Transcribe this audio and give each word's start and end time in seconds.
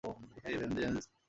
হেই, 0.43 0.55
vengeance! 0.57 1.03